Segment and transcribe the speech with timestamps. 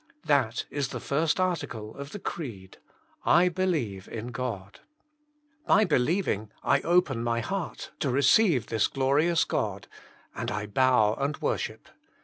[0.25, 4.79] "That is the first article of the Creed —<< I believe in God."
[5.69, 9.87] 1&^ belfet^fno 5 open m^ beart» to receive this glorious God,
[10.33, 11.87] and I bow and worship.